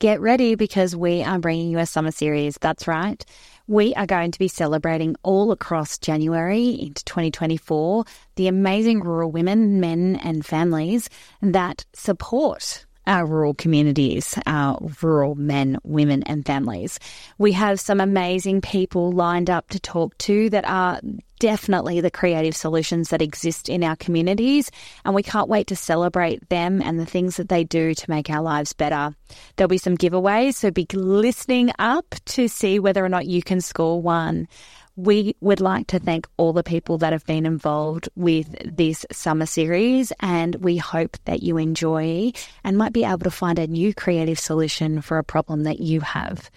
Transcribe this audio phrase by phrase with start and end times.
[0.00, 2.56] Get ready because we are bringing you a summer series.
[2.60, 3.24] That's right.
[3.66, 8.04] We are going to be celebrating all across January into 2024
[8.36, 11.10] the amazing rural women, men, and families
[11.42, 17.00] that support our rural communities, our rural men, women, and families.
[17.38, 21.00] We have some amazing people lined up to talk to that are
[21.38, 24.70] definitely the creative solutions that exist in our communities,
[25.04, 28.30] and we can't wait to celebrate them and the things that they do to make
[28.30, 29.14] our lives better.
[29.56, 33.60] There'll be some giveaways, so be listening up to see whether or not you can
[33.60, 34.48] score one.
[34.96, 39.46] We would like to thank all the people that have been involved with this summer
[39.46, 42.32] series, and we hope that you enjoy
[42.64, 46.00] and might be able to find a new creative solution for a problem that you
[46.00, 46.50] have.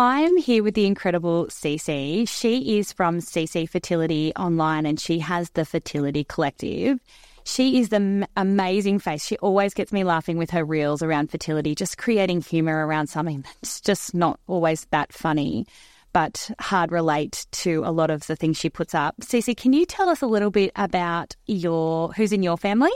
[0.00, 2.24] I'm here with the incredible Ceci.
[2.26, 7.00] She is from Ceci Fertility Online and she has the Fertility Collective.
[7.42, 9.24] She is the amazing face.
[9.24, 13.42] She always gets me laughing with her reels around fertility, just creating humor around something
[13.42, 15.66] that's just not always that funny,
[16.12, 19.16] but hard relate to a lot of the things she puts up.
[19.20, 22.92] Ceci, can you tell us a little bit about your who's in your family?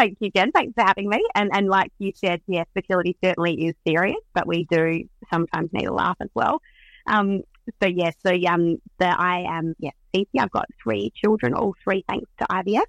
[0.00, 0.50] Thank you, Jen.
[0.50, 1.22] Thanks for having me.
[1.34, 5.88] And and like you said, yes, fertility certainly is serious, but we do sometimes need
[5.88, 6.62] a laugh as well.
[7.06, 7.42] Um,
[7.82, 10.40] so yes, so um, the I am yes, Ceci.
[10.40, 12.86] I've got three children, all three thanks to IVF,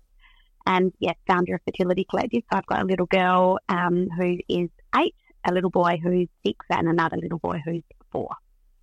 [0.65, 2.43] and yes, founder of Fertility Collective.
[2.49, 5.15] So I've got a little girl um, who is eight,
[5.45, 8.29] a little boy who's six, and another little boy who's four.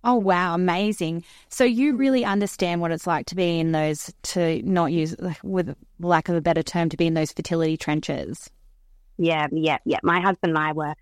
[0.03, 1.23] Oh, wow, amazing.
[1.49, 5.75] So you really understand what it's like to be in those, to not use, with
[5.99, 8.49] lack of a better term, to be in those fertility trenches.
[9.17, 9.99] Yeah, yeah, yeah.
[10.01, 10.93] My husband and I were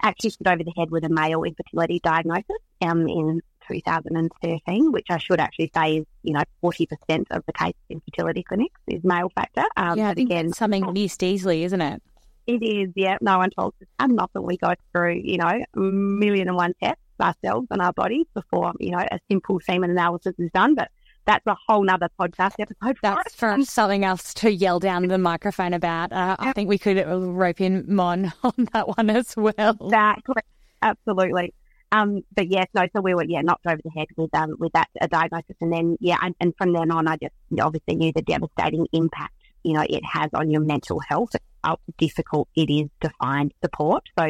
[0.00, 5.18] actually put over the head with a male infertility diagnosis um, in 2013, which I
[5.18, 6.86] should actually say is, you know, 40%
[7.32, 9.64] of the cases in fertility clinics is male factor.
[9.76, 12.00] Um, yeah, again, something missed easily, isn't it?
[12.46, 13.18] It is, yeah.
[13.20, 13.88] No one told us.
[13.98, 17.92] And often we go through, you know, a million and one tests ourselves and our
[17.92, 20.74] bodies before, you know, a simple semen analysis is done.
[20.74, 20.90] But
[21.28, 22.96] that's a whole nother podcast episode.
[23.02, 26.10] That's for something else to yell down the microphone about.
[26.10, 29.76] Uh, I think we could rope in Mon on that one as well.
[29.80, 30.42] Exactly.
[30.80, 31.54] Absolutely.
[31.92, 34.72] Um, but yes, no, so we were, yeah, knocked over the head with, um, with
[34.72, 35.56] that uh, diagnosis.
[35.60, 39.34] And then, yeah, and, and from then on, I just obviously knew the devastating impact,
[39.64, 41.30] you know, it has on your mental health,
[41.62, 44.04] how difficult it is to find support.
[44.18, 44.28] So,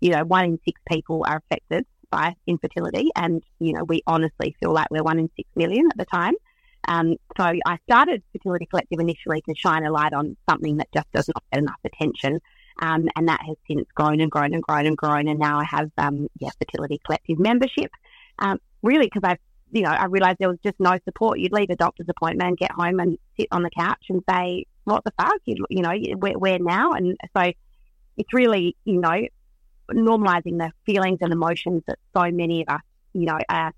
[0.00, 3.10] you know, one in six people are affected by infertility.
[3.16, 6.34] And, you know, we honestly feel like we're one in six million at the time.
[6.88, 11.10] Um, so I started Fertility Collective initially to shine a light on something that just
[11.12, 12.40] does not get enough attention.
[12.80, 15.28] Um, and that has since grown and grown and grown and grown.
[15.28, 17.90] And now I have, um, yeah, Fertility Collective membership.
[18.38, 19.38] Um, really, because I've,
[19.70, 21.38] you know, I realized there was just no support.
[21.38, 25.04] You'd leave a doctor's appointment, get home and sit on the couch and say, what
[25.04, 25.40] the fuck?
[25.44, 26.92] You, you know, where, where now?
[26.92, 27.52] And so
[28.16, 29.20] it's really, you know,
[29.92, 33.72] normalizing the feelings and emotions that so many of us, you know, are,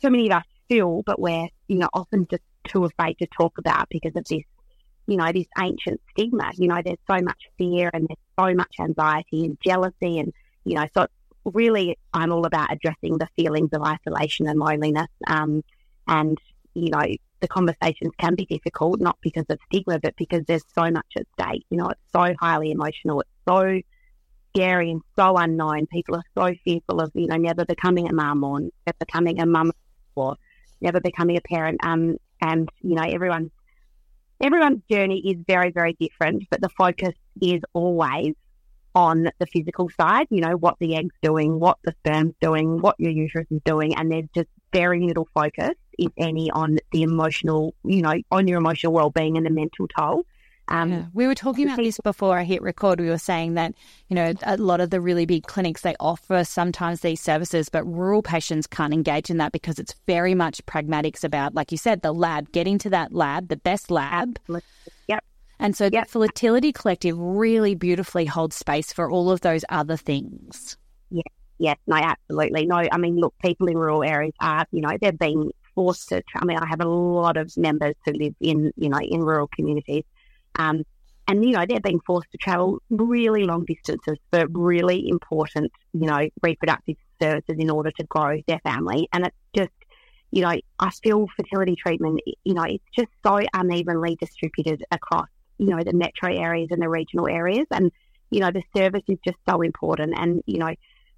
[0.00, 3.58] so many of us feel, but we're, you know, often just too afraid to talk
[3.58, 4.42] about because of this,
[5.06, 6.50] you know, this ancient stigma.
[6.54, 10.32] You know, there's so much fear and there's so much anxiety and jealousy and,
[10.64, 11.06] you know, so
[11.44, 15.08] really I'm all about addressing the feelings of isolation and loneliness.
[15.26, 15.62] Um,
[16.08, 16.38] and,
[16.74, 17.04] you know,
[17.40, 21.26] the conversations can be difficult, not because of stigma, but because there's so much at
[21.38, 21.64] stake.
[21.70, 23.20] You know, it's so highly emotional.
[23.20, 23.80] It's so
[24.56, 25.86] scary and so unknown.
[25.86, 29.46] People are so fearful of, you know, never becoming a mum or never becoming a
[29.46, 29.72] mum
[30.14, 30.36] or
[30.80, 31.78] never becoming a parent.
[31.84, 33.50] Um, and, you know, everyone's,
[34.40, 38.34] everyone's journey is very, very different, but the focus is always
[38.94, 42.96] on the physical side, you know, what the egg's doing, what the sperm's doing, what
[42.98, 43.94] your uterus is doing.
[43.94, 48.58] And there's just very little focus, if any, on the emotional, you know, on your
[48.58, 50.24] emotional well-being and the mental toll.
[50.68, 51.04] Um, yeah.
[51.14, 53.00] We were talking about this before I hit record.
[53.00, 53.74] We were saying that,
[54.08, 57.84] you know, a lot of the really big clinics, they offer sometimes these services, but
[57.84, 62.02] rural patients can't engage in that because it's very much pragmatics about, like you said,
[62.02, 64.38] the lab, getting to that lab, the best lab.
[65.06, 65.24] Yep.
[65.58, 66.06] And so yep.
[66.06, 70.76] the Fertility Collective really beautifully holds space for all of those other things.
[71.10, 71.22] Yeah.
[71.58, 72.66] Yeah, no, absolutely.
[72.66, 76.22] No, I mean, look, people in rural areas are, you know, they're being forced to,
[76.34, 79.48] I mean, I have a lot of members who live in, you know, in rural
[79.48, 80.04] communities
[80.58, 80.84] um,
[81.28, 86.06] and, you know, they're being forced to travel really long distances for really important, you
[86.06, 89.08] know, reproductive services in order to grow their family.
[89.12, 89.72] And it's just,
[90.30, 95.66] you know, I feel fertility treatment, you know, it's just so unevenly distributed across, you
[95.66, 97.66] know, the metro areas and the regional areas.
[97.70, 97.90] And,
[98.30, 100.14] you know, the service is just so important.
[100.16, 100.74] And, you know,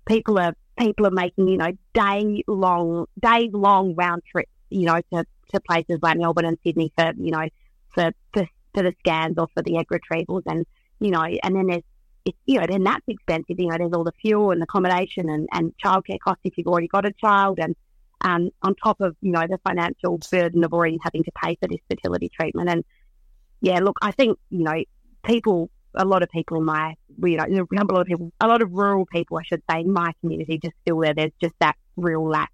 [0.06, 5.00] people are people are making, you know, day long, day long round trips, you know,
[5.12, 7.48] to, to places like Melbourne and Sydney for, you know,
[7.94, 10.42] for, for, for the scans or for the egg retrievals.
[10.46, 10.66] And,
[11.00, 11.82] you know, and then there's,
[12.24, 13.58] it's, you know, then that's expensive.
[13.58, 16.88] You know, there's all the fuel and accommodation and, and childcare costs if you've already
[16.88, 17.58] got a child.
[17.58, 17.74] And
[18.20, 21.68] um, on top of, you know, the financial burden of already having to pay for
[21.68, 22.68] this fertility treatment.
[22.68, 22.84] And
[23.60, 24.84] yeah, look, I think, you know,
[25.24, 28.62] people, a lot of people in my, you know, a lot of people, a lot
[28.62, 31.76] of rural people, I should say, in my community just feel where there's just that
[31.96, 32.52] real lack,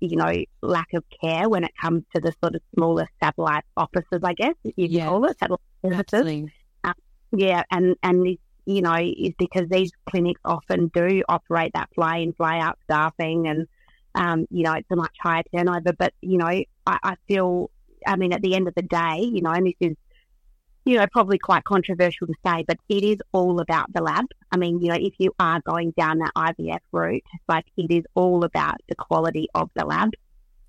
[0.00, 0.32] you know,
[0.62, 4.54] lack of care when it comes to the sort of smaller satellite offices, I guess,
[4.64, 5.06] you yeah.
[5.06, 6.50] call it, satellite offices.
[6.84, 6.94] Um,
[7.32, 12.32] yeah, and, and you know, is because these clinics often do operate that fly in,
[12.32, 13.66] fly out staffing and,
[14.14, 15.92] um, you know, it's a much higher turnover.
[15.92, 17.70] But, you know, I, I feel,
[18.06, 19.96] I mean, at the end of the day, you know, and this is,
[20.84, 24.24] you know, probably quite controversial to say, but it is all about the lab.
[24.50, 28.04] I mean, you know, if you are going down that IVF route, like it is
[28.14, 30.10] all about the quality of the lab.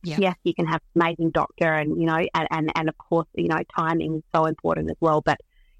[0.03, 0.19] Yep.
[0.19, 3.47] Yes, you can have amazing doctor and, you know, and, and, and of course, you
[3.47, 5.21] know, timing is so important as well.
[5.21, 5.39] But,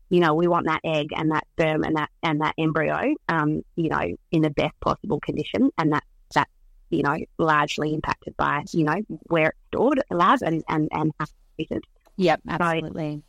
[0.10, 3.64] you know, we want that egg and that sperm and that, and that embryo, um,
[3.76, 5.72] you know, in the best possible condition.
[5.78, 6.04] And that,
[6.36, 6.48] that
[6.92, 10.88] you know, largely impacted by, you know, where it's stored at the lab and, and,
[10.92, 11.84] and how it's treated.
[12.18, 13.16] Yep, absolutely.
[13.16, 13.24] So,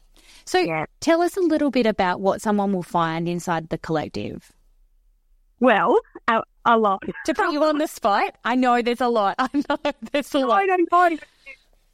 [0.45, 0.87] so yeah.
[1.01, 4.53] tell us a little bit about what someone will find inside the collective.
[5.61, 7.03] Well, a, a lot.
[7.27, 9.37] To put you on the spot, I know there's a lot.
[9.39, 9.79] I know
[10.11, 10.63] there's a lot.
[10.63, 11.19] I don't know.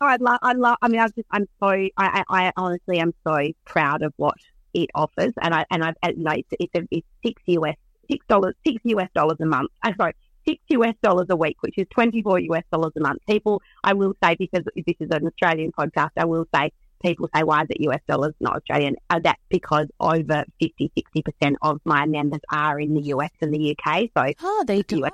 [0.00, 3.12] I love, I love, I mean, I just, I'm so, I, I, I honestly am
[3.26, 4.36] so proud of what
[4.72, 5.32] it offers.
[5.42, 7.76] And I, and I, you know, it's, it's, a, it's six US,
[8.10, 9.70] six dollars, six US dollars a month.
[9.82, 10.14] I'm sorry,
[10.46, 13.20] six US dollars a week, which is 24 US dollars a month.
[13.28, 16.70] People, I will say, because this is an Australian podcast, I will say,
[17.02, 18.96] people say, why is it US dollars, not Australian?
[19.10, 23.76] Uh, that's because over 50, 60% of my members are in the US and the
[23.76, 24.10] UK.
[24.16, 25.04] So, oh, they do.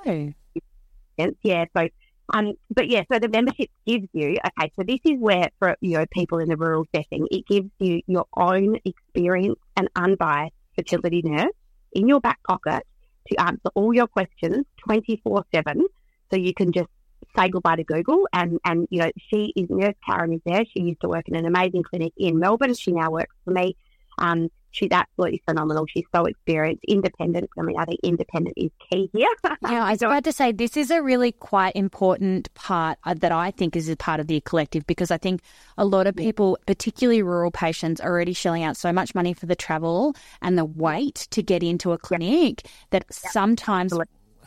[1.17, 1.65] US, yeah.
[1.75, 1.87] So,
[2.33, 5.97] um, but yeah, so the membership gives you, okay, so this is where for, you
[5.97, 11.21] know, people in the rural setting, it gives you your own experience and unbiased fertility
[11.23, 11.53] nurse
[11.93, 12.85] in your back pocket
[13.27, 15.85] to answer all your questions 24 7.
[16.31, 16.89] So you can just
[17.37, 18.27] say goodbye to Google.
[18.33, 20.63] And, and, you know, she is, Nurse Karen is there.
[20.65, 22.73] She used to work in an amazing clinic in Melbourne.
[22.73, 23.75] She now works for me.
[24.17, 25.85] Um, she's absolutely phenomenal.
[25.87, 27.49] She's so experienced, independent.
[27.57, 29.29] I mean, I think independent is key here.
[29.43, 33.31] yeah, I was about to say this is a really quite important part uh, that
[33.31, 35.41] I think is a part of the collective because I think
[35.77, 39.45] a lot of people, particularly rural patients, are already shelling out so much money for
[39.45, 43.93] the travel and the wait to get into a clinic that sometimes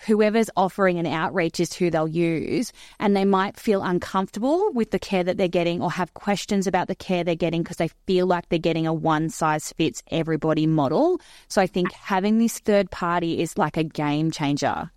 [0.06, 2.72] whoever's offering an outreach is who they'll use.
[2.98, 6.88] And they might feel uncomfortable with the care that they're getting or have questions about
[6.88, 10.66] the care they're getting because they feel like they're getting a one size fits everybody
[10.66, 11.20] model.
[11.48, 14.90] So I think having this third party is like a game changer.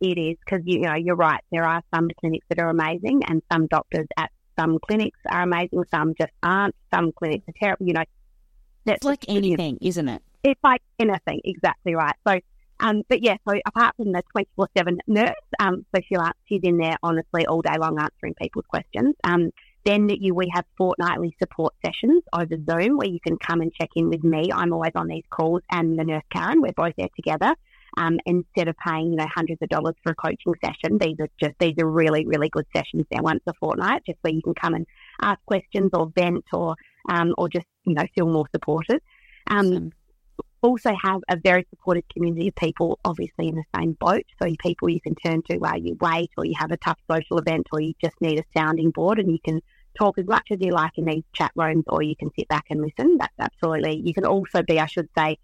[0.00, 1.40] It is because you know you're right.
[1.50, 5.84] There are some clinics that are amazing, and some doctors at some clinics are amazing.
[5.90, 6.74] Some just aren't.
[6.92, 7.86] Some clinics are terrible.
[7.86, 8.04] You know,
[8.86, 10.22] it's like anything, isn't it?
[10.42, 11.40] It's like anything.
[11.44, 12.14] Exactly right.
[12.26, 12.38] So
[12.80, 16.78] um, but yeah, so apart from the 24 7 nurse, um, so she'll, she's in
[16.78, 19.14] there honestly all day long answering people's questions.
[19.24, 19.50] Um,
[19.84, 23.90] then you, we have fortnightly support sessions over Zoom where you can come and check
[23.96, 24.50] in with me.
[24.52, 26.60] I'm always on these calls and the nurse Karen.
[26.60, 27.54] We're both there together.
[27.96, 31.28] Um, instead of paying, you know, hundreds of dollars for a coaching session, these are
[31.40, 34.54] just, these are really, really good sessions there once a fortnight, just where you can
[34.54, 34.86] come and
[35.22, 36.76] ask questions or vent or,
[37.08, 39.00] um, or just, you know, feel more supported.
[39.48, 39.92] Um, awesome
[40.62, 44.24] also have a very supportive community of people, obviously in the same boat.
[44.42, 47.38] So people you can turn to while you wait, or you have a tough social
[47.38, 49.60] event, or you just need a sounding board, and you can
[49.98, 52.66] talk as much as you like in these chat rooms, or you can sit back
[52.70, 53.16] and listen.
[53.18, 54.02] That's absolutely.
[54.04, 55.38] You can also be, I should say,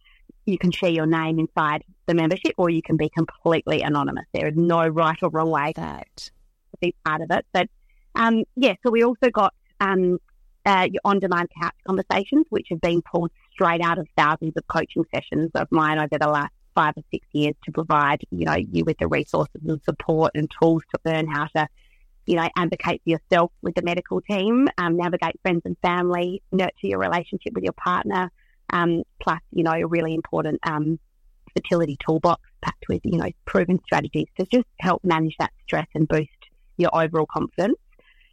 [0.46, 4.26] you can share your name inside the membership, or you can be completely anonymous.
[4.32, 6.30] There is no right or wrong way that.
[6.74, 7.46] to be part of it.
[7.52, 7.68] But
[8.14, 10.18] um, yeah, so we also got um,
[10.66, 15.04] uh, your on-demand couch conversations, which have been pulled straight out of thousands of coaching
[15.14, 18.84] sessions of mine over the last five or six years to provide, you know, you
[18.84, 21.66] with the resources and support and tools to learn how to,
[22.26, 26.72] you know, advocate for yourself with the medical team, um, navigate friends and family, nurture
[26.88, 28.30] your relationship with your partner,
[28.70, 30.98] um, plus, you know, a really important um,
[31.54, 36.08] fertility toolbox packed with, you know, proven strategies to just help manage that stress and
[36.08, 36.28] boost
[36.76, 37.78] your overall confidence.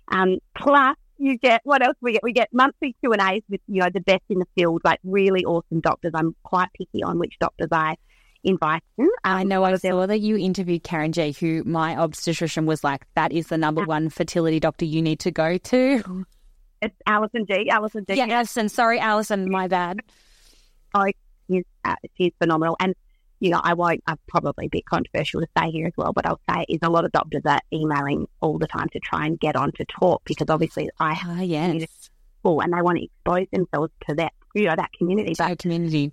[0.08, 2.24] Um, plus, you get what else we get?
[2.24, 5.00] We get monthly Q and A's with you know the best in the field, like
[5.04, 6.12] really awesome doctors.
[6.16, 7.96] I'm quite picky on which doctors I
[8.44, 8.82] invite.
[9.00, 13.06] Um, I know I saw that you interviewed Karen J, who my obstetrician was like,
[13.16, 16.26] that is the number one fertility doctor you need to go to.
[16.82, 17.70] It's Alison G.
[17.70, 18.16] Alison G.
[18.16, 18.68] Yeah, Alison.
[18.68, 19.52] Sorry, Alison.
[19.52, 20.00] My bad.
[20.96, 21.06] Oh,
[21.48, 22.76] she's, uh, she's phenomenal.
[22.80, 22.96] And
[23.42, 26.40] you know, I won't, I'm probably be controversial to say here as well, but I'll
[26.48, 29.56] say is a lot of doctors are emailing all the time to try and get
[29.56, 32.10] on to talk because obviously I have Ah, yes.
[32.44, 35.34] people and they want to expose themselves to that, you know, that community.
[35.36, 36.12] But community.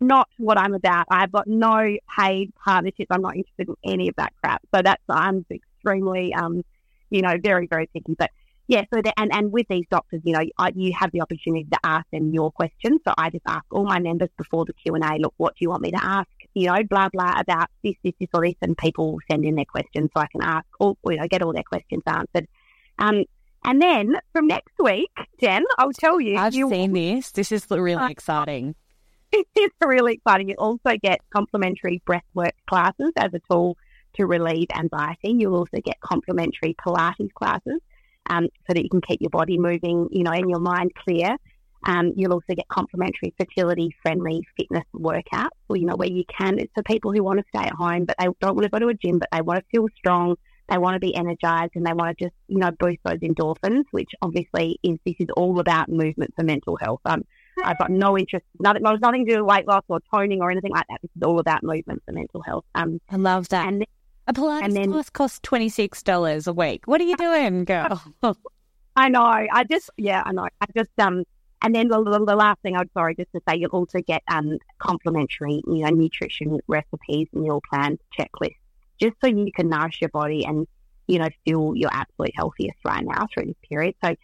[0.00, 1.06] not what I'm about.
[1.10, 3.06] I've got no paid partnerships.
[3.10, 4.60] I'm not interested in any of that crap.
[4.74, 6.62] So that's, I'm extremely, um,
[7.08, 8.14] you know, very, very picky.
[8.18, 8.30] But
[8.68, 11.66] yeah, so the, and, and with these doctors, you know, I, you have the opportunity
[11.72, 13.00] to ask them your questions.
[13.08, 15.80] So I just ask all my members before the Q&A, look, what do you want
[15.82, 16.28] me to ask?
[16.54, 18.54] You know, blah, blah, about this, this, this, or this.
[18.62, 21.52] And people send in their questions so I can ask, all, you know, get all
[21.52, 22.48] their questions answered.
[22.98, 23.24] Um,
[23.64, 26.38] and then from next week, Jen, I'll tell you.
[26.38, 27.30] I've you seen this.
[27.32, 28.74] This is really exciting.
[29.32, 30.48] it's really exciting.
[30.48, 33.76] You also get complimentary breathwork classes as a tool
[34.14, 35.36] to relieve anxiety.
[35.38, 37.80] You'll also get complimentary Pilates classes
[38.28, 41.36] um, so that you can keep your body moving, you know, and your mind clear.
[41.84, 46.58] Um, you'll also get complimentary fertility friendly fitness workouts, or, you know, where you can.
[46.58, 48.78] It's for people who want to stay at home, but they don't want to go
[48.80, 50.36] to a gym, but they want to feel strong.
[50.68, 53.84] They want to be energized and they want to just, you know, boost those endorphins,
[53.90, 57.00] which obviously is, this is all about movement for mental health.
[57.06, 57.24] Um,
[57.64, 60.70] I've got no interest, nothing, nothing to do with weight loss or toning or anything
[60.70, 61.00] like that.
[61.02, 62.64] This is all about movement for mental health.
[62.74, 63.66] Um, I love that.
[63.66, 63.84] and
[64.28, 66.86] a Pilates and then- class costs $26 a week.
[66.86, 68.00] What are you doing, girl?
[68.96, 70.46] I know, I just, yeah, I know.
[70.60, 71.24] I just, um,
[71.62, 74.22] and then the, the, the last thing I'm sorry, just to say, you'll also get
[74.28, 78.56] um, complimentary, you know, nutrition recipes, meal plans, checklists,
[78.98, 80.66] just so you can nourish your body and,
[81.06, 83.94] you know, feel your absolute healthiest right now through this period.
[84.02, 84.14] So,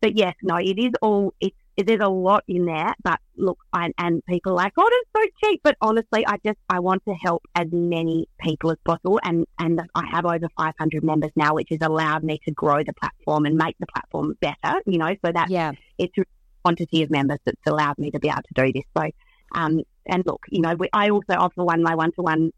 [0.00, 3.92] but yes, no, it is all, it's, there's a lot in there, but look, I,
[3.98, 5.60] and people are like, oh, it's so cheap.
[5.62, 9.20] But honestly, I just, I want to help as many people as possible.
[9.22, 12.92] And, and I have over 500 members now, which has allowed me to grow the
[12.94, 15.72] platform and make the platform better, you know, so that yeah.
[15.98, 16.14] it's
[16.62, 18.84] quantity of members that's allowed me to be able to do this.
[18.96, 19.10] So,
[19.54, 22.52] um, and look, you know, we, I also offer one my one to one,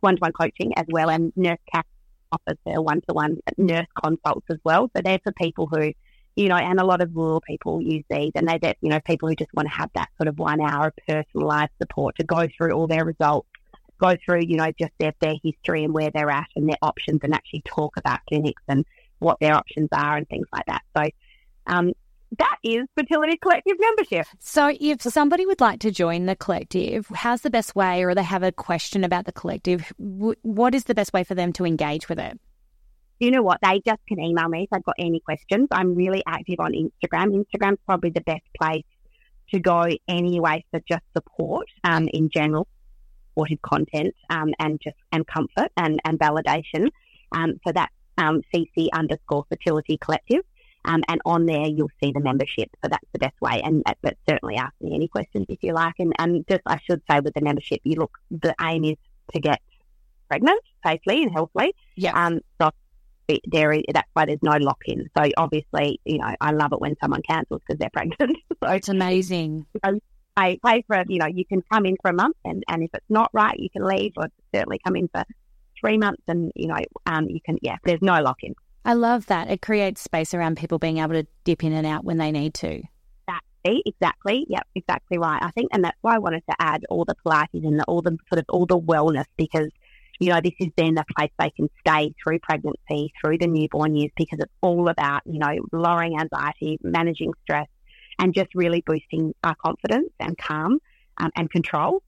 [0.00, 1.86] one to one coaching as well, and Nurse Cat
[2.32, 4.90] offers her one to one nurse consults as well.
[4.94, 5.92] So they're for people who,
[6.36, 9.28] you know, and a lot of rural people use these, and they're, you know, people
[9.28, 12.46] who just want to have that sort of one hour of personalised support to go
[12.56, 13.48] through all their results,
[13.98, 17.20] go through, you know, just their their history and where they're at and their options,
[17.22, 18.84] and actually talk about clinics and
[19.20, 20.82] what their options are and things like that.
[20.96, 21.04] So.
[21.66, 21.92] Um,
[22.36, 24.26] that is Fertility Collective membership.
[24.38, 28.22] So, if somebody would like to join the collective, how's the best way, or they
[28.22, 31.64] have a question about the collective, w- what is the best way for them to
[31.64, 32.38] engage with it?
[33.18, 33.58] You know what?
[33.62, 35.68] They just can email me if they've got any questions.
[35.70, 37.44] I'm really active on Instagram.
[37.44, 38.84] Instagram's probably the best place
[39.50, 42.68] to go anyway for just support um, in general,
[43.30, 46.90] supportive content um, and just and comfort and, and validation.
[47.32, 50.42] Um, so that's um, Ceci underscore fertility collective.
[50.84, 52.70] Um, and on there, you'll see the membership.
[52.82, 53.60] So that's the best way.
[53.62, 55.94] And uh, but certainly ask me any questions if you like.
[55.98, 58.96] And, and just I should say with the membership, you look, the aim is
[59.34, 59.60] to get
[60.28, 61.74] pregnant safely and healthily.
[61.96, 62.12] Yeah.
[62.14, 62.70] Um, so
[63.46, 65.08] there is, that's why there's no lock in.
[65.16, 68.38] So obviously, you know, I love it when someone cancels because they're pregnant.
[68.62, 69.66] so It's amazing.
[70.36, 72.90] I pay for, you know, you can come in for a month and, and if
[72.94, 75.24] it's not right, you can leave or certainly come in for
[75.80, 78.54] three months and, you know, um, you can, yeah, there's no lock in.
[78.84, 79.50] I love that.
[79.50, 82.54] It creates space around people being able to dip in and out when they need
[82.54, 82.82] to.
[83.28, 84.46] Exactly, exactly.
[84.48, 85.42] Yep, exactly right.
[85.42, 88.02] I think, and that's why I wanted to add all the Pilates and the, all
[88.02, 89.68] the sort of all the wellness because,
[90.20, 93.94] you know, this is then the place they can stay through pregnancy, through the newborn
[93.94, 97.68] years, because it's all about, you know, lowering anxiety, managing stress,
[98.18, 100.78] and just really boosting our confidence and calm
[101.18, 102.02] um, and control.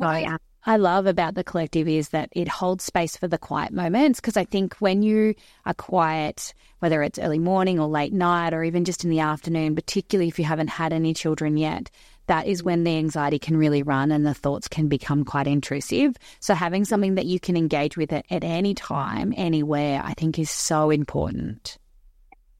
[0.00, 3.72] So, um, I love about the collective is that it holds space for the quiet
[3.72, 5.34] moments because I think when you
[5.64, 9.74] are quiet, whether it's early morning or late night or even just in the afternoon,
[9.74, 11.90] particularly if you haven't had any children yet,
[12.26, 16.16] that is when the anxiety can really run and the thoughts can become quite intrusive.
[16.40, 20.38] So having something that you can engage with at, at any time, anywhere, I think
[20.38, 21.78] is so important.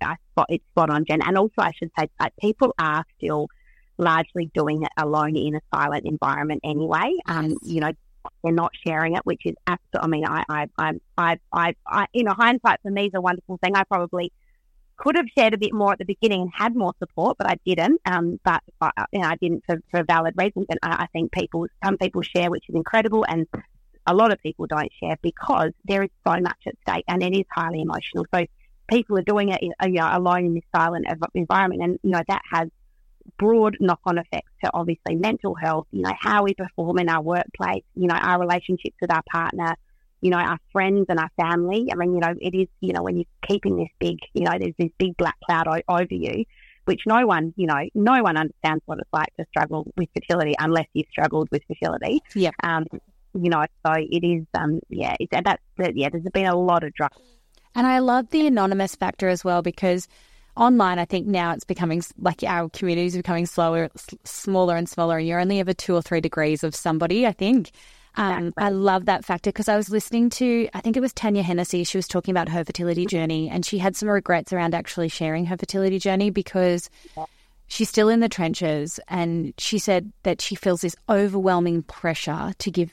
[0.00, 1.20] I spot it's spot on, Jen.
[1.20, 3.48] And also, I should say, that people are still
[3.98, 7.12] largely doing it alone in a silent environment anyway.
[7.26, 7.58] Um, Yes.
[7.62, 7.92] you know,
[8.42, 10.00] they're not sharing it, which is absolutely.
[10.02, 13.20] I mean, I, I, I, I, I, I, you know, hindsight for me is a
[13.20, 13.74] wonderful thing.
[13.74, 14.32] I probably
[14.96, 17.56] could have shared a bit more at the beginning and had more support, but I
[17.64, 18.00] didn't.
[18.04, 20.66] Um, but I, you know, I didn't for, for valid reasons.
[20.68, 23.46] And I, I think people, some people share, which is incredible, and
[24.06, 27.34] a lot of people don't share because there is so much at stake, and it
[27.34, 28.26] is highly emotional.
[28.34, 28.44] So
[28.90, 32.42] people are doing it, you know, alone in this silent environment, and you know that
[32.50, 32.68] has
[33.38, 35.86] broad knock-on effects to obviously mental health.
[35.92, 37.84] You know how we perform in our workplace.
[37.94, 39.76] You know our relationships with our partner.
[40.20, 41.88] You know our friends and our family.
[41.92, 42.68] I mean, you know it is.
[42.80, 45.94] You know when you're keeping this big, you know, there's this big black cloud o-
[45.94, 46.44] over you.
[46.88, 50.54] which no one, you know, no one understands what it's like to struggle with fertility
[50.58, 52.22] unless you've struggled with fertility.
[52.34, 52.50] Yeah.
[52.62, 52.86] Um,
[53.34, 56.94] you know, so it is, um, yeah, it, that's, yeah, there's been a lot of
[56.94, 57.18] drugs.
[57.74, 60.08] And I love the anonymous factor as well because
[60.58, 63.88] online, I think now it's becoming like our communities are becoming slower,
[64.24, 65.18] smaller and smaller.
[65.18, 67.70] And you're only ever two or three degrees of somebody, I think.
[68.16, 71.42] Um, I love that factor because I was listening to, I think it was Tanya
[71.42, 71.84] Hennessy.
[71.84, 75.46] She was talking about her fertility journey and she had some regrets around actually sharing
[75.46, 76.90] her fertility journey because
[77.68, 78.98] she's still in the trenches.
[79.06, 82.92] And she said that she feels this overwhelming pressure to give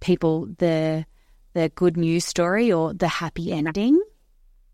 [0.00, 1.06] people the
[1.54, 3.98] the good news story or the happy ending.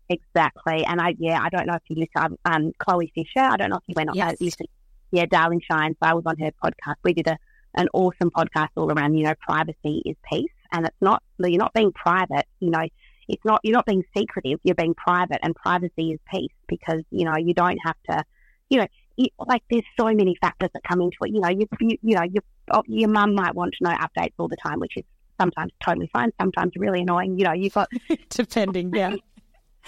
[0.09, 0.85] Exactly.
[0.85, 3.77] And I, yeah, I don't know if you listen, um, Chloe Fisher, I don't know
[3.77, 4.37] if you went on yes.
[4.39, 4.67] that.
[5.11, 5.93] Yeah, Darling Shine.
[5.93, 6.95] So I was on her podcast.
[7.03, 7.37] We did a,
[7.75, 10.51] an awesome podcast all around, you know, privacy is peace.
[10.71, 12.85] And it's not, you're not being private, you know,
[13.27, 17.25] it's not, you're not being secretive, you're being private and privacy is peace because, you
[17.25, 18.23] know, you don't have to,
[18.69, 21.31] you know, you, like there's so many factors that come into it.
[21.31, 24.33] You know, you, you, you know, your, oh, your mum might want to know updates
[24.37, 25.03] all the time, which is
[25.39, 27.37] sometimes totally fine, sometimes really annoying.
[27.39, 27.89] You know, you've got,
[28.29, 29.15] depending, yeah.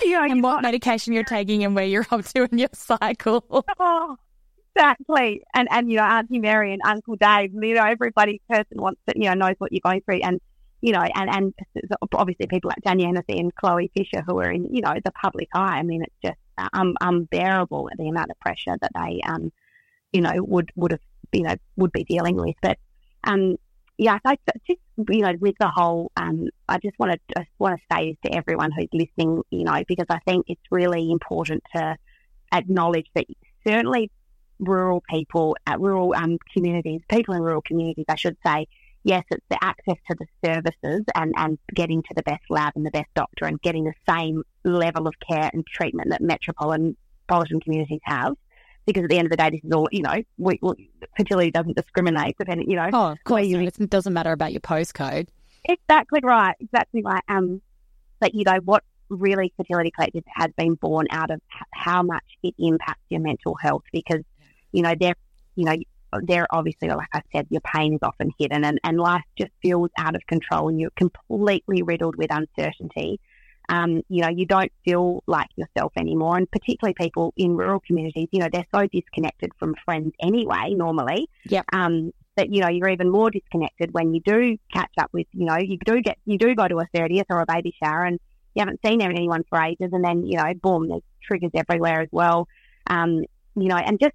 [0.06, 3.66] Know, and what medication you're taking and where you're up to in your cycle.
[3.80, 4.18] Oh,
[4.76, 5.44] exactly.
[5.54, 9.14] And and you know, Auntie Mary and Uncle Dave, you know, everybody person wants to,
[9.16, 10.40] you know, knows what you're going through and
[10.82, 11.54] you know, and, and
[12.14, 15.80] obviously people like Hennessy and Chloe Fisher who are in, you know, the public eye.
[15.80, 19.52] I mean, it's just um, unbearable the amount of pressure that they, um,
[20.14, 21.02] you know, would would have,
[21.32, 22.56] you know, would be dealing with.
[22.62, 22.78] But
[23.24, 23.58] um,
[23.98, 24.38] yeah, I
[24.68, 28.12] just you know, with the whole, um, I just want to just want to say
[28.12, 31.98] this to everyone who's listening, you know, because I think it's really important to
[32.52, 33.26] acknowledge that
[33.66, 34.12] certainly
[34.60, 38.68] rural people, uh, rural um, communities, people in rural communities, I should say,
[39.04, 42.86] yes, it's the access to the services and, and getting to the best lab and
[42.86, 46.96] the best doctor and getting the same level of care and treatment that metropolitan
[47.62, 48.34] communities have
[48.88, 51.52] because at the end of the day, this is all, you know, we, we, fertility
[51.52, 52.90] doesn't discriminate depending, you know.
[52.94, 53.46] Oh, of course.
[53.46, 55.28] You, it doesn't matter about your postcode.
[55.66, 56.56] Exactly right.
[56.60, 57.22] Exactly right.
[57.28, 57.62] Um,
[58.20, 61.42] but, you know, what really fertility collective has been born out of
[61.72, 64.24] how much it impacts your mental health because,
[64.72, 65.16] you know, they're,
[65.56, 65.76] you know,
[66.24, 69.90] they're obviously, like I said, your pain is often hidden and, and life just feels
[69.98, 73.20] out of control and you're completely riddled with uncertainty
[73.70, 76.38] um, you know, you don't feel like yourself anymore.
[76.38, 81.30] And particularly people in rural communities, you know, they're so disconnected from friends anyway, normally.
[81.46, 81.66] Yep.
[81.74, 85.46] Um, that, you know, you're even more disconnected when you do catch up with, you
[85.46, 88.20] know, you do get, you do go to a 30th or a baby shower and
[88.54, 89.90] you haven't seen anyone for ages.
[89.92, 92.48] And then, you know, boom, there's triggers everywhere as well.
[92.88, 93.24] Um,
[93.56, 94.14] you know, and just,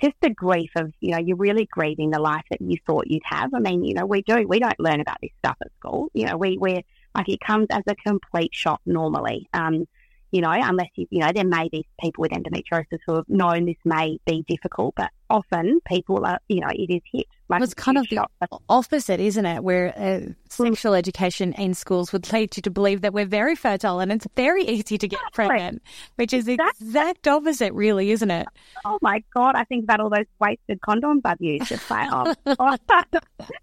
[0.00, 3.22] just the grief of, you know, you're really grieving the life that you thought you'd
[3.24, 3.52] have.
[3.52, 6.08] I mean, you know, we do, we don't learn about this stuff at school.
[6.14, 6.82] You know, we, we're,
[7.16, 9.48] like it comes as a complete shock normally.
[9.54, 9.86] Um,
[10.32, 13.64] you know, unless you, you know, there may be people with endometriosis who have known
[13.64, 17.26] this may be difficult, but often people are, you know, it is hit.
[17.48, 18.30] Like it's kind of shock.
[18.40, 19.62] the opposite, isn't it?
[19.62, 24.00] Where uh, sexual education in schools would lead you to believe that we're very fertile
[24.00, 25.80] and it's very easy to get pregnant,
[26.16, 28.46] which is the exact opposite, really, isn't it?
[28.84, 31.70] Oh my God, I think about all those wasted condoms I've used.
[31.70, 32.34] It's like, oh,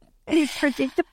[0.28, 1.10] it's predictable.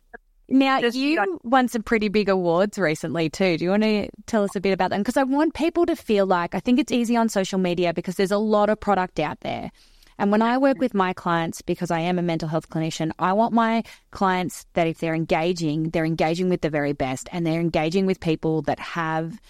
[0.50, 3.56] Now, Just, you, won some pretty big awards recently too.
[3.56, 5.00] Do you want to tell us a bit about them?
[5.00, 8.16] Because I want people to feel like I think it's easy on social media because
[8.16, 9.70] there's a lot of product out there.
[10.18, 13.32] And when I work with my clients, because I am a mental health clinician, I
[13.32, 17.60] want my clients that if they're engaging, they're engaging with the very best and they're
[17.60, 19.40] engaging with people that have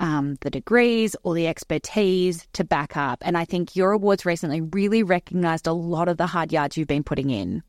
[0.00, 3.18] um, the degrees or the expertise to back up.
[3.22, 6.88] And I think your awards recently really recognized a lot of the hard yards you've
[6.88, 7.62] been putting in.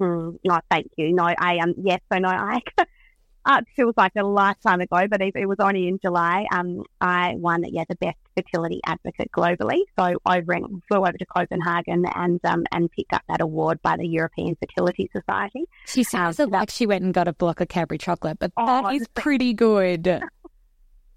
[0.00, 1.12] Mm, no, thank you.
[1.12, 2.60] No, I um yes, so no, I
[3.48, 6.46] it feels like a lifetime ago, but it, it, was only in July.
[6.52, 9.80] Um, I won yeah the best fertility advocate globally.
[9.98, 13.96] So I ran, flew over to Copenhagen and um and picked up that award by
[13.96, 15.64] the European Fertility Society.
[15.86, 18.82] She sounds um, like she went and got a block of Cadbury chocolate, but oh,
[18.82, 20.22] that is pretty good.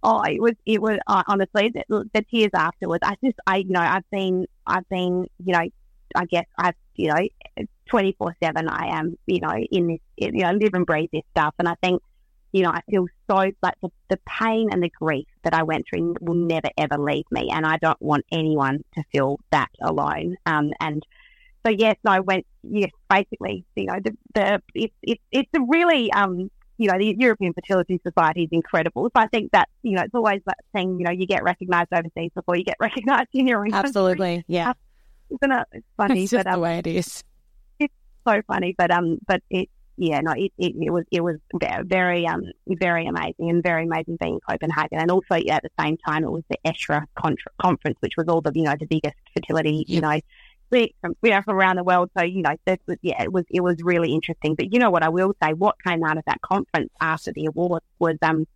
[0.06, 3.04] Oh, it was, it was uh, honestly the, the tears afterwards.
[3.06, 5.62] I just, I, you know, I've been, I've been, you know,
[6.14, 10.52] I guess I've, you know, 24 7 I am, you know, in this, you know,
[10.52, 11.54] live and breathe this stuff.
[11.60, 12.02] And I think,
[12.52, 15.86] you know, I feel so like the, the pain and the grief that I went
[15.90, 17.50] through will never ever leave me.
[17.52, 20.38] And I don't want anyone to feel that alone.
[20.46, 21.04] Um, and
[21.66, 26.12] so, yes, I went, yes, basically, you know, the, the it's, it's, it's a really,
[26.12, 29.06] um, you know, the European Fertility Society is incredible.
[29.06, 31.90] So I think that, you know, it's always that thing, you know, you get recognised
[31.94, 34.36] overseas before you get recognised in your own Absolutely.
[34.38, 34.46] Country.
[34.48, 34.74] Yeah.
[35.30, 35.68] Isn't it?
[35.72, 36.24] It's funny.
[36.24, 37.24] It's just but, um, the way it is
[38.28, 41.38] so funny, but um, but it yeah, no, it, it, it, was it was
[41.86, 45.70] very um very amazing and very amazing being in Copenhagen, and also yeah, at the
[45.80, 47.06] same time it was the ESHRE
[47.62, 50.20] conference, which was all the you know the biggest fertility you know
[50.72, 52.10] from you know from around the world.
[52.18, 54.56] So you know that was yeah, it was it was really interesting.
[54.56, 57.46] But you know what I will say, what came out of that conference after the
[57.46, 58.48] award was um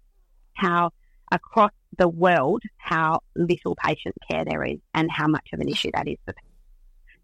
[0.53, 0.91] how
[1.32, 5.91] across the world how little patient care there is and how much of an issue
[5.93, 6.49] that is for people.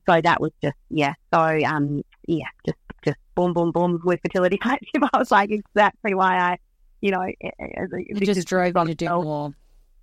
[0.08, 1.14] So that was just yeah.
[1.34, 4.60] So um yeah, just just boom boom boom with fertility.
[4.64, 4.78] I
[5.14, 6.58] was like exactly why I,
[7.02, 9.54] you know, it just drove on to do more.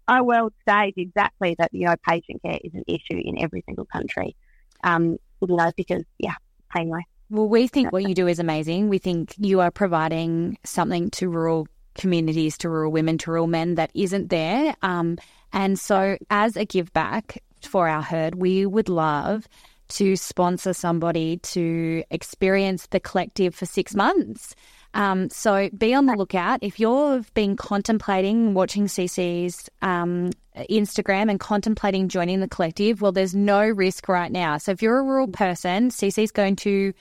[0.09, 3.87] I will state exactly that you know patient care is an issue in every single
[3.87, 4.37] country.
[4.83, 6.35] Um, you know because yeah.
[6.77, 7.03] Anyway.
[7.31, 8.89] Well, we think what you do is amazing.
[8.89, 13.77] We think you are providing something to rural communities, to rural women, to rural men
[13.77, 14.75] that isn't there.
[14.83, 15.17] Um,
[15.53, 19.47] and so, as a give back for our herd, we would love
[19.91, 24.55] to sponsor somebody to experience the collective for six months.
[24.95, 26.61] Um, so be on the lookout.
[26.63, 30.31] If you've been contemplating watching Ceci's um,
[30.69, 34.59] Instagram and contemplating joining the collective, well, there's no risk right now.
[34.59, 36.93] So if you're a rural person, Ceci's going to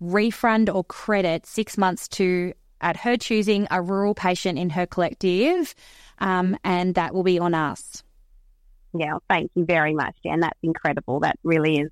[0.00, 5.74] refund or credit six months to, at her choosing, a rural patient in her collective,
[6.18, 8.02] um, and that will be on us.
[8.94, 10.40] Yeah, thank you very much, Jan.
[10.40, 11.20] That's incredible.
[11.20, 11.90] That really is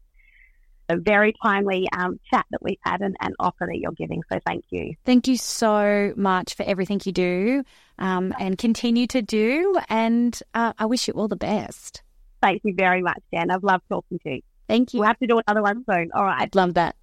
[0.88, 4.22] a very timely um, chat that we've had and, and, offer that you're giving.
[4.32, 4.94] So thank you.
[5.04, 7.64] Thank you so much for everything you do
[7.98, 9.78] um, and continue to do.
[9.88, 12.02] And uh, I wish you all the best.
[12.42, 13.50] Thank you very much, Jen.
[13.50, 14.42] I've loved talking to you.
[14.68, 15.00] Thank you.
[15.00, 16.10] We'll have to do another one soon.
[16.14, 16.42] All right.
[16.42, 16.96] I'd love that.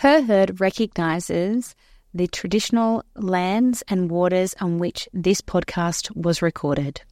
[0.00, 1.74] Her herd recognises
[2.14, 7.02] the traditional lands and waters on which this podcast was recorded.